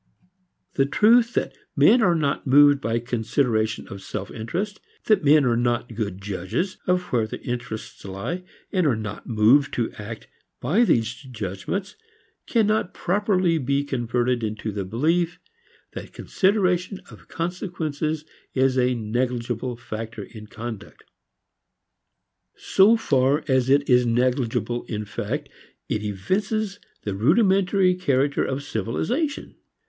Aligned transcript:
The 0.73 0.87
truth 0.87 1.35
that 1.35 1.55
men 1.75 2.01
are 2.01 2.15
not 2.15 2.47
moved 2.47 2.81
by 2.81 2.97
consideration 2.97 3.87
of 3.89 4.01
self 4.01 4.31
interest, 4.31 4.79
that 5.05 5.23
men 5.23 5.45
are 5.45 5.55
not 5.55 5.93
good 5.93 6.19
judges 6.19 6.77
of 6.87 7.03
where 7.13 7.27
their 7.27 7.39
interests 7.43 8.03
lie 8.03 8.43
and 8.71 8.87
are 8.87 8.95
not 8.95 9.27
moved 9.27 9.75
to 9.75 9.91
act 9.99 10.27
by 10.59 10.85
these 10.85 11.13
judgments, 11.13 11.95
cannot 12.47 12.95
properly 12.95 13.59
be 13.59 13.83
converted 13.83 14.43
into 14.43 14.71
the 14.71 14.85
belief 14.85 15.39
that 15.93 16.13
consideration 16.13 16.99
of 17.11 17.27
consequences 17.27 18.25
is 18.55 18.79
a 18.79 18.95
negligible 18.95 19.75
factor 19.75 20.23
in 20.23 20.47
conduct. 20.47 21.03
So 22.55 22.97
far 22.97 23.43
as 23.47 23.69
it 23.69 23.87
is 23.87 24.07
negligible 24.07 24.83
in 24.85 25.05
fact 25.05 25.47
it 25.87 26.01
evinces 26.01 26.79
the 27.03 27.13
rudimentary 27.13 27.93
character 27.93 28.43
of 28.43 28.63
civilization. 28.63 29.53